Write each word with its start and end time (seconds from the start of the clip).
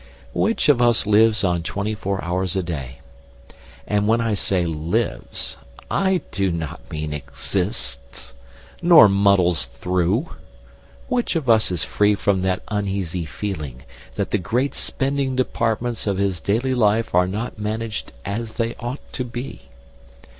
Which 0.33 0.67
of 0.67 0.81
us 0.81 1.05
lives 1.05 1.43
on 1.43 1.61
twenty 1.61 1.93
four 1.93 2.23
hours 2.23 2.55
a 2.55 2.63
day? 2.63 3.01
And 3.85 4.07
when 4.07 4.19
I 4.19 4.33
say 4.33 4.65
"lives," 4.65 5.57
I 5.91 6.21
do 6.31 6.51
not 6.51 6.79
mean 6.89 7.13
exists, 7.13 8.33
nor 8.81 9.07
"muddles 9.07 9.67
through." 9.67 10.29
Which 11.07 11.35
of 11.35 11.47
us 11.47 11.69
is 11.69 11.83
free 11.83 12.15
from 12.15 12.41
that 12.41 12.63
uneasy 12.69 13.25
feeling 13.25 13.83
that 14.15 14.31
the 14.31 14.39
"great 14.39 14.73
spending 14.73 15.35
departments" 15.35 16.07
of 16.07 16.17
his 16.17 16.41
daily 16.41 16.73
life 16.73 17.13
are 17.13 17.27
not 17.27 17.59
managed 17.59 18.11
as 18.25 18.55
they 18.55 18.73
ought 18.79 19.01
to 19.13 19.23
be? 19.23 19.69